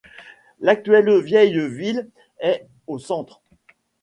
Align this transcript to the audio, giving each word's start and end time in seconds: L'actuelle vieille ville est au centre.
L'actuelle 0.61 1.19
vieille 1.21 1.59
ville 1.69 2.09
est 2.39 2.65
au 2.87 2.97
centre. 2.97 3.39